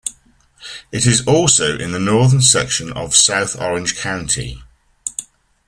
It 0.91 1.05
is 1.05 1.27
also 1.27 1.77
in 1.77 1.91
the 1.91 1.99
northern 1.99 2.41
section 2.41 2.91
of 2.91 3.15
South 3.15 3.55
Orange 3.61 3.99
County. 3.99 4.59